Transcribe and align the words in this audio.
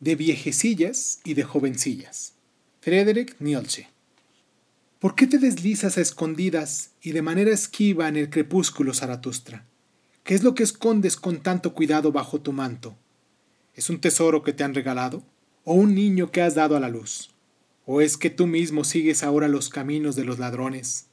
de 0.00 0.14
viejecillas 0.14 1.20
y 1.24 1.34
de 1.34 1.44
jovencillas. 1.44 2.34
Friedrich 2.80 3.34
Nietzsche. 3.40 3.88
¿Por 4.98 5.14
qué 5.14 5.26
te 5.26 5.38
deslizas 5.38 5.98
a 5.98 6.00
escondidas 6.00 6.90
y 7.00 7.12
de 7.12 7.22
manera 7.22 7.52
esquiva 7.52 8.08
en 8.08 8.16
el 8.16 8.30
crepúsculo, 8.30 8.94
Zaratustra? 8.94 9.64
¿Qué 10.24 10.34
es 10.34 10.42
lo 10.42 10.54
que 10.54 10.62
escondes 10.62 11.16
con 11.16 11.40
tanto 11.40 11.72
cuidado 11.72 12.12
bajo 12.12 12.40
tu 12.40 12.52
manto? 12.52 12.96
¿Es 13.74 13.90
un 13.90 14.00
tesoro 14.00 14.42
que 14.42 14.52
te 14.52 14.64
han 14.64 14.74
regalado? 14.74 15.22
¿O 15.64 15.74
un 15.74 15.94
niño 15.94 16.30
que 16.30 16.42
has 16.42 16.54
dado 16.54 16.76
a 16.76 16.80
la 16.80 16.88
luz? 16.88 17.30
¿O 17.86 18.00
es 18.00 18.16
que 18.16 18.28
tú 18.28 18.46
mismo 18.46 18.84
sigues 18.84 19.22
ahora 19.22 19.48
los 19.48 19.68
caminos 19.68 20.16
de 20.16 20.24
los 20.24 20.38
ladrones, 20.38 21.06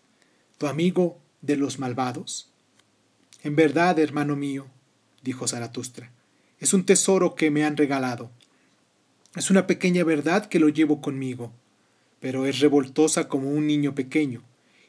tu 0.57 0.67
amigo 0.67 1.20
de 1.41 1.55
los 1.55 1.79
malvados? 1.79 2.52
En 3.43 3.55
verdad, 3.55 3.99
hermano 3.99 4.36
mío, 4.36 4.65
dijo 5.21 5.47
Zaratustra, 5.47 6.11
es 6.59 6.73
un 6.73 6.86
tesoro 6.86 7.36
que 7.36 7.52
me 7.52 7.63
han 7.63 7.77
regalado. 7.77 8.31
Es 9.36 9.49
una 9.49 9.67
pequeña 9.67 10.05
verdad 10.05 10.45
que 10.45 10.59
lo 10.59 10.70
llevo 10.70 11.02
conmigo, 11.02 11.52
pero 12.21 12.45
es 12.45 12.59
revoltosa 12.62 13.27
como 13.27 13.49
un 13.49 13.67
niño 13.67 13.94
pequeño, 13.94 14.44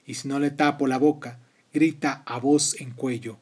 y 0.07 0.15
si 0.15 0.29
no 0.29 0.39
le 0.39 0.51
tapo 0.51 0.87
la 0.87 0.99
boca, 0.99 1.41
grita 1.73 2.23
a 2.27 2.39
voz 2.39 2.81
en 2.81 2.93
cuello. 2.93 3.39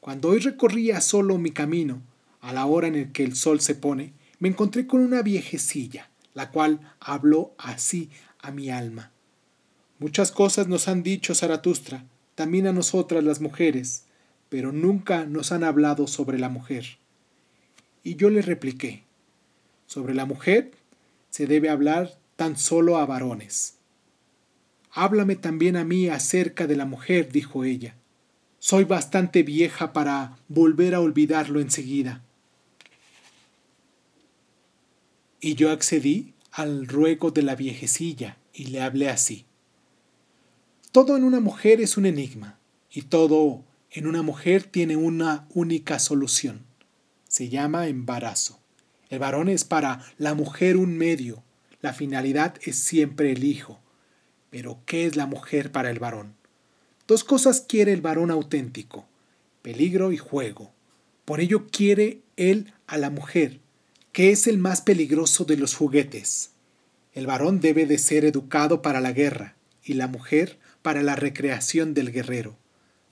Cuando 0.00 0.30
hoy 0.30 0.40
recorría 0.40 1.00
solo 1.00 1.38
mi 1.38 1.52
camino, 1.52 2.02
a 2.40 2.52
la 2.52 2.66
hora 2.66 2.88
en 2.88 3.12
que 3.12 3.22
el 3.22 3.36
sol 3.36 3.60
se 3.60 3.76
pone, 3.76 4.12
me 4.40 4.48
encontré 4.48 4.88
con 4.88 5.00
una 5.00 5.22
viejecilla, 5.22 6.10
la 6.34 6.50
cual 6.50 6.80
habló 6.98 7.54
así 7.56 8.10
a 8.40 8.50
mi 8.50 8.70
alma. 8.70 9.12
Muchas 10.00 10.32
cosas 10.32 10.66
nos 10.66 10.88
han 10.88 11.04
dicho 11.04 11.34
Zaratustra, 11.34 12.04
también 12.34 12.66
a 12.66 12.72
nosotras 12.72 13.22
las 13.22 13.40
mujeres, 13.40 14.06
pero 14.48 14.72
nunca 14.72 15.26
nos 15.26 15.52
han 15.52 15.62
hablado 15.62 16.08
sobre 16.08 16.40
la 16.40 16.48
mujer. 16.48 16.98
Y 18.02 18.16
yo 18.16 18.28
le 18.28 18.42
repliqué, 18.42 19.04
sobre 19.86 20.14
la 20.14 20.24
mujer 20.24 20.72
se 21.30 21.46
debe 21.46 21.68
hablar 21.68 22.18
tan 22.36 22.56
solo 22.56 22.96
a 22.96 23.06
varones. 23.06 23.74
Háblame 24.92 25.36
también 25.36 25.76
a 25.76 25.84
mí 25.84 26.08
acerca 26.08 26.66
de 26.66 26.76
la 26.76 26.84
mujer, 26.84 27.32
dijo 27.32 27.64
ella. 27.64 27.96
Soy 28.60 28.84
bastante 28.84 29.42
vieja 29.42 29.92
para 29.92 30.38
volver 30.48 30.94
a 30.94 31.00
olvidarlo 31.00 31.60
enseguida. 31.60 32.22
Y 35.40 35.56
yo 35.56 35.70
accedí 35.70 36.32
al 36.52 36.86
ruego 36.86 37.30
de 37.30 37.42
la 37.42 37.56
viejecilla 37.56 38.38
y 38.52 38.66
le 38.66 38.80
hablé 38.80 39.10
así. 39.10 39.44
Todo 40.92 41.16
en 41.16 41.24
una 41.24 41.40
mujer 41.40 41.80
es 41.80 41.96
un 41.96 42.06
enigma 42.06 42.58
y 42.90 43.02
todo 43.02 43.64
en 43.90 44.06
una 44.06 44.22
mujer 44.22 44.62
tiene 44.62 44.96
una 44.96 45.46
única 45.50 45.98
solución. 45.98 46.64
Se 47.26 47.48
llama 47.48 47.88
embarazo. 47.88 48.63
El 49.10 49.18
varón 49.18 49.48
es 49.48 49.64
para 49.64 50.04
la 50.18 50.34
mujer 50.34 50.76
un 50.76 50.96
medio, 50.96 51.42
la 51.84 51.92
finalidad 51.92 52.54
es 52.62 52.76
siempre 52.76 53.30
el 53.32 53.44
hijo. 53.44 53.78
Pero 54.48 54.80
¿qué 54.86 55.04
es 55.04 55.16
la 55.16 55.26
mujer 55.26 55.70
para 55.70 55.90
el 55.90 55.98
varón? 55.98 56.34
Dos 57.06 57.24
cosas 57.24 57.60
quiere 57.60 57.92
el 57.92 58.00
varón 58.00 58.30
auténtico, 58.30 59.06
peligro 59.60 60.10
y 60.10 60.16
juego. 60.16 60.72
Por 61.26 61.40
ello 61.40 61.66
quiere 61.66 62.22
él 62.36 62.72
a 62.86 62.96
la 62.96 63.10
mujer, 63.10 63.60
que 64.12 64.30
es 64.30 64.46
el 64.46 64.56
más 64.56 64.80
peligroso 64.80 65.44
de 65.44 65.58
los 65.58 65.74
juguetes. 65.74 66.52
El 67.12 67.26
varón 67.26 67.60
debe 67.60 67.84
de 67.84 67.98
ser 67.98 68.24
educado 68.24 68.80
para 68.80 69.02
la 69.02 69.12
guerra 69.12 69.54
y 69.84 69.94
la 69.94 70.06
mujer 70.06 70.58
para 70.80 71.02
la 71.02 71.16
recreación 71.16 71.92
del 71.92 72.12
guerrero. 72.12 72.56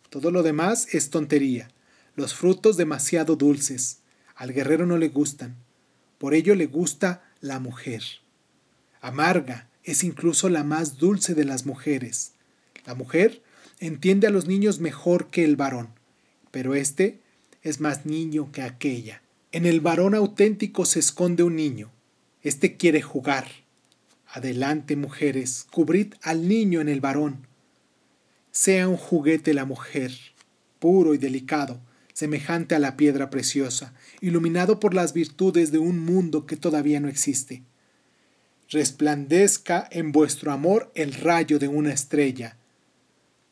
Todo 0.09 0.31
lo 0.31 0.43
demás 0.43 0.95
es 0.95 1.11
tontería, 1.11 1.69
los 2.17 2.35
frutos 2.35 2.77
demasiado 2.77 3.37
dulces. 3.37 3.99
Al 4.35 4.53
guerrero 4.53 4.87
no 4.87 4.97
le 4.97 5.09
gustan, 5.09 5.57
por 6.23 6.35
ello 6.35 6.55
le 6.55 6.67
gusta 6.67 7.25
la 7.41 7.59
mujer. 7.59 8.05
Amarga 9.01 9.69
es 9.83 10.05
incluso 10.05 10.49
la 10.49 10.63
más 10.63 10.97
dulce 10.97 11.35
de 11.35 11.45
las 11.45 11.67
mujeres. 11.67 12.35
La 12.87 12.95
mujer 12.95 13.43
entiende 13.81 14.29
a 14.29 14.31
los 14.31 14.47
niños 14.47 14.79
mejor 14.79 15.31
que 15.31 15.43
el 15.43 15.57
varón, 15.57 15.89
pero 16.53 16.77
éste 16.77 17.19
es 17.63 17.81
más 17.81 18.07
niño 18.07 18.53
que 18.53 18.63
aquella. 18.63 19.21
En 19.51 19.67
el 19.67 19.81
varón 19.81 20.15
auténtico 20.15 20.85
se 20.85 21.01
esconde 21.01 21.43
un 21.43 21.57
niño. 21.57 21.91
Este 22.41 22.77
quiere 22.77 23.03
jugar. 23.03 23.49
Adelante, 24.29 24.95
mujeres, 24.95 25.67
cubrid 25.73 26.15
al 26.23 26.47
niño 26.47 26.81
en 26.81 26.89
el 26.89 27.01
varón. 27.01 27.49
Sea 28.53 28.87
un 28.87 28.97
juguete 28.97 29.55
la 29.55 29.65
mujer, 29.65 30.13
puro 30.79 31.15
y 31.15 31.19
delicado, 31.19 31.81
semejante 32.13 32.75
a 32.75 32.79
la 32.79 32.97
piedra 32.97 33.31
preciosa, 33.31 33.95
iluminado 34.21 34.81
por 34.81 34.95
las 34.95 35.13
virtudes 35.13 35.73
de 35.73 35.79
un 35.79 35.99
mundo 35.99 36.47
que 36.47 36.57
todavía 36.57 37.01
no 37.01 37.09
existe. 37.09 37.63
Resplandezca 38.69 39.89
en 39.91 40.13
vuestro 40.13 40.53
amor 40.53 40.91
el 40.95 41.13
rayo 41.15 41.59
de 41.59 41.69
una 41.69 41.93
estrella. 41.93 42.57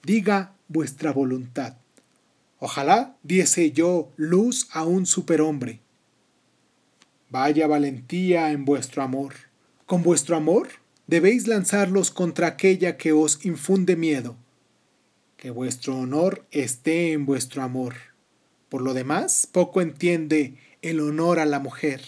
Diga 0.02 0.54
vuestra 0.68 1.12
voluntad. 1.12 1.76
Ojalá 2.58 3.16
diese 3.22 3.72
yo 3.72 4.12
luz 4.16 4.68
a 4.72 4.84
un 4.84 5.06
superhombre 5.06 5.80
Vaya 7.30 7.68
valentía 7.68 8.50
en 8.50 8.64
vuestro 8.64 9.04
amor. 9.04 9.34
Con 9.86 10.02
vuestro 10.02 10.36
amor 10.36 10.68
debéis 11.06 11.46
lanzarlos 11.46 12.10
contra 12.10 12.48
aquella 12.48 12.96
que 12.96 13.12
os 13.12 13.44
infunde 13.46 13.94
miedo. 13.94 14.36
Que 15.36 15.50
vuestro 15.50 15.96
honor 15.96 16.44
esté 16.50 17.12
en 17.12 17.26
vuestro 17.26 17.62
amor. 17.62 17.94
Por 18.70 18.80
lo 18.80 18.94
demás, 18.94 19.46
poco 19.50 19.82
entiende 19.82 20.54
el 20.80 21.00
honor 21.00 21.38
a 21.38 21.44
la 21.44 21.58
mujer. 21.58 22.00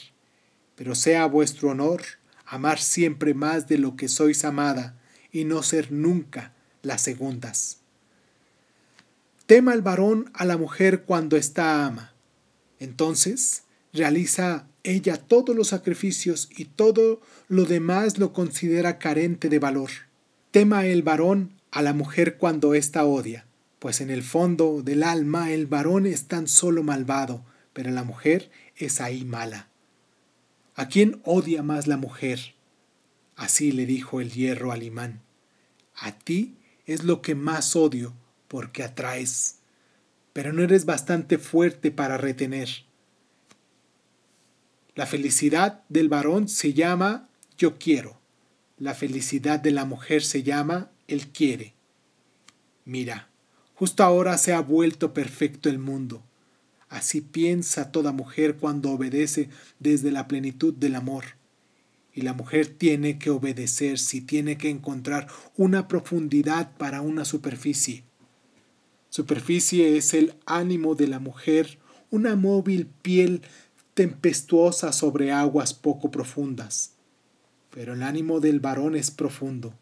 Pero 0.74 0.94
sea 0.94 1.26
vuestro 1.26 1.70
honor 1.70 2.02
amar 2.46 2.78
siempre 2.78 3.34
más 3.34 3.68
de 3.68 3.76
lo 3.76 3.96
que 3.96 4.08
sois 4.08 4.44
amada 4.44 4.98
y 5.30 5.44
no 5.44 5.62
ser 5.62 5.92
nunca 5.92 6.54
las 6.82 7.02
segundas. 7.02 7.78
Tema 9.46 9.74
el 9.74 9.82
varón 9.82 10.30
a 10.34 10.44
la 10.44 10.56
mujer 10.56 11.02
cuando 11.02 11.36
está 11.36 11.84
ama. 11.84 12.14
Entonces 12.78 13.64
realiza 13.92 14.66
ella 14.84 15.16
todos 15.16 15.54
los 15.54 15.68
sacrificios 15.68 16.48
y 16.56 16.66
todo 16.66 17.20
lo 17.48 17.64
demás 17.64 18.18
lo 18.18 18.32
considera 18.32 18.98
carente 18.98 19.48
de 19.48 19.58
valor. 19.58 19.90
Tema 20.50 20.86
el 20.86 21.02
varón 21.02 21.54
a 21.70 21.82
la 21.82 21.92
mujer 21.92 22.36
cuando 22.36 22.74
ésta 22.74 23.04
odia, 23.04 23.46
pues 23.82 24.00
en 24.00 24.10
el 24.10 24.22
fondo 24.22 24.80
del 24.84 25.02
alma 25.02 25.50
el 25.50 25.66
varón 25.66 26.06
es 26.06 26.28
tan 26.28 26.46
solo 26.46 26.84
malvado, 26.84 27.44
pero 27.72 27.90
la 27.90 28.04
mujer 28.04 28.48
es 28.76 29.00
ahí 29.00 29.24
mala. 29.24 29.70
¿A 30.76 30.86
quién 30.86 31.20
odia 31.24 31.64
más 31.64 31.88
la 31.88 31.96
mujer? 31.96 32.54
Así 33.34 33.72
le 33.72 33.84
dijo 33.84 34.20
el 34.20 34.30
hierro 34.30 34.70
al 34.70 34.84
imán. 34.84 35.20
A 35.96 36.16
ti 36.16 36.58
es 36.86 37.02
lo 37.02 37.22
que 37.22 37.34
más 37.34 37.74
odio, 37.74 38.14
porque 38.46 38.84
atraes, 38.84 39.56
pero 40.32 40.52
no 40.52 40.62
eres 40.62 40.84
bastante 40.84 41.36
fuerte 41.36 41.90
para 41.90 42.16
retener. 42.16 42.68
La 44.94 45.06
felicidad 45.06 45.82
del 45.88 46.08
varón 46.08 46.46
se 46.46 46.72
llama 46.72 47.28
yo 47.58 47.80
quiero. 47.80 48.20
La 48.78 48.94
felicidad 48.94 49.58
de 49.58 49.72
la 49.72 49.86
mujer 49.86 50.22
se 50.22 50.44
llama 50.44 50.92
él 51.08 51.32
quiere. 51.32 51.74
Mira, 52.84 53.31
justo 53.74 54.02
ahora 54.02 54.38
se 54.38 54.52
ha 54.52 54.60
vuelto 54.60 55.12
perfecto 55.14 55.68
el 55.68 55.78
mundo. 55.78 56.22
Así 56.88 57.22
piensa 57.22 57.90
toda 57.90 58.12
mujer 58.12 58.56
cuando 58.56 58.90
obedece 58.90 59.48
desde 59.78 60.10
la 60.10 60.28
plenitud 60.28 60.74
del 60.74 60.94
amor. 60.94 61.24
Y 62.12 62.20
la 62.20 62.34
mujer 62.34 62.66
tiene 62.66 63.18
que 63.18 63.30
obedecer 63.30 63.98
si 63.98 64.20
tiene 64.20 64.58
que 64.58 64.68
encontrar 64.68 65.26
una 65.56 65.88
profundidad 65.88 66.76
para 66.76 67.00
una 67.00 67.24
superficie. 67.24 68.04
Superficie 69.08 69.96
es 69.96 70.12
el 70.12 70.34
ánimo 70.44 70.94
de 70.94 71.06
la 71.08 71.18
mujer, 71.18 71.78
una 72.10 72.36
móvil 72.36 72.86
piel 73.00 73.40
tempestuosa 73.94 74.92
sobre 74.92 75.32
aguas 75.32 75.72
poco 75.72 76.10
profundas. 76.10 76.92
Pero 77.70 77.94
el 77.94 78.02
ánimo 78.02 78.40
del 78.40 78.60
varón 78.60 78.96
es 78.96 79.10
profundo. 79.10 79.72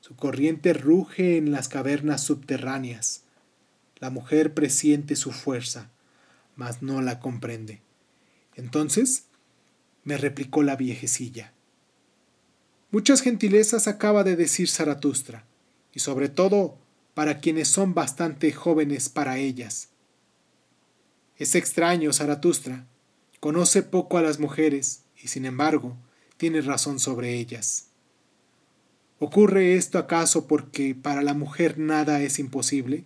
Su 0.00 0.16
corriente 0.16 0.72
ruge 0.72 1.36
en 1.36 1.52
las 1.52 1.68
cavernas 1.68 2.24
subterráneas. 2.24 3.25
La 3.98 4.10
mujer 4.10 4.54
presiente 4.54 5.16
su 5.16 5.32
fuerza, 5.32 5.90
mas 6.54 6.82
no 6.82 7.00
la 7.02 7.20
comprende. 7.20 7.80
Entonces 8.54 9.24
me 10.04 10.16
replicó 10.16 10.62
la 10.62 10.76
viejecilla. 10.76 11.52
Muchas 12.90 13.20
gentilezas 13.22 13.88
acaba 13.88 14.24
de 14.24 14.36
decir 14.36 14.68
Zaratustra, 14.68 15.44
y 15.92 16.00
sobre 16.00 16.28
todo 16.28 16.78
para 17.14 17.40
quienes 17.40 17.68
son 17.68 17.94
bastante 17.94 18.52
jóvenes 18.52 19.08
para 19.08 19.38
ellas. 19.38 19.88
Es 21.38 21.54
extraño, 21.54 22.12
Zaratustra, 22.12 22.86
Conoce 23.40 23.82
poco 23.82 24.18
a 24.18 24.22
las 24.22 24.40
mujeres 24.40 25.02
y 25.22 25.28
sin 25.28 25.44
embargo 25.44 25.96
tiene 26.36 26.62
razón 26.62 26.98
sobre 26.98 27.34
ellas. 27.34 27.88
¿Ocurre 29.18 29.76
esto 29.76 29.98
acaso 29.98 30.46
porque 30.46 30.94
para 30.94 31.22
la 31.22 31.34
mujer 31.34 31.78
nada 31.78 32.20
es 32.22 32.38
imposible? 32.38 33.04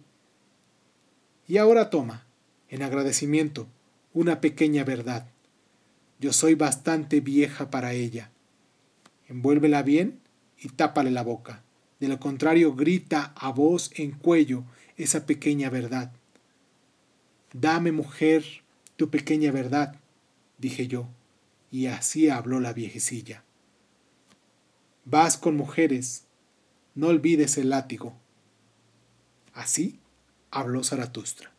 Y 1.50 1.58
ahora 1.58 1.90
toma, 1.90 2.24
en 2.68 2.84
agradecimiento, 2.84 3.66
una 4.12 4.40
pequeña 4.40 4.84
verdad. 4.84 5.26
Yo 6.20 6.32
soy 6.32 6.54
bastante 6.54 7.18
vieja 7.18 7.72
para 7.72 7.92
ella. 7.92 8.30
Envuélvela 9.26 9.82
bien 9.82 10.20
y 10.60 10.68
tápale 10.68 11.10
la 11.10 11.24
boca. 11.24 11.64
De 11.98 12.06
lo 12.06 12.20
contrario, 12.20 12.76
grita 12.76 13.32
a 13.34 13.50
voz 13.50 13.90
en 13.96 14.12
cuello 14.12 14.62
esa 14.96 15.26
pequeña 15.26 15.70
verdad. 15.70 16.12
Dame, 17.52 17.90
mujer, 17.90 18.44
tu 18.94 19.10
pequeña 19.10 19.50
verdad, 19.50 19.96
dije 20.58 20.86
yo, 20.86 21.08
y 21.72 21.86
así 21.86 22.28
habló 22.28 22.60
la 22.60 22.72
viejecilla. 22.72 23.42
Vas 25.04 25.36
con 25.36 25.56
mujeres, 25.56 26.26
no 26.94 27.08
olvides 27.08 27.58
el 27.58 27.70
látigo. 27.70 28.14
Así 29.52 29.99
habló 30.50 30.82
Zaratustra. 30.82 31.50